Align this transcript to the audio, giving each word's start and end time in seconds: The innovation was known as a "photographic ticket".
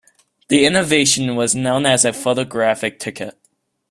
The 0.47 0.65
innovation 0.65 1.35
was 1.35 1.53
known 1.53 1.85
as 1.85 2.05
a 2.05 2.11
"photographic 2.11 2.97
ticket". 2.97 3.37